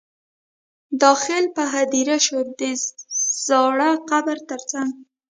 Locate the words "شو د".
2.25-2.61